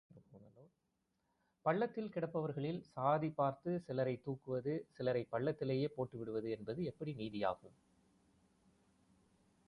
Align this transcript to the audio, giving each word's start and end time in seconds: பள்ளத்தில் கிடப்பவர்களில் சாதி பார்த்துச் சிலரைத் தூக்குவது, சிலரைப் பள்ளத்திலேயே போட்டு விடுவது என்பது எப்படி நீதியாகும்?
பள்ளத்தில் 1.65 2.09
கிடப்பவர்களில் 2.09 2.79
சாதி 2.87 3.29
பார்த்துச் 3.29 3.83
சிலரைத் 3.87 4.23
தூக்குவது, 4.25 4.73
சிலரைப் 4.97 5.31
பள்ளத்திலேயே 5.31 5.85
போட்டு 5.87 6.17
விடுவது 6.17 6.49
என்பது 6.49 6.83
எப்படி 6.83 7.13
நீதியாகும்? 7.13 7.77